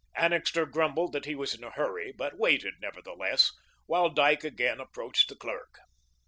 Annixter 0.15 0.65
grumbled 0.65 1.13
that 1.13 1.25
he 1.25 1.35
was 1.35 1.53
in 1.53 1.63
a 1.63 1.69
hurry, 1.69 2.11
but 2.11 2.35
waited, 2.35 2.73
nevertheless, 2.81 3.51
while 3.85 4.09
Dyke 4.09 4.43
again 4.45 4.79
approached 4.79 5.29
the 5.29 5.35
clerk. 5.35 5.77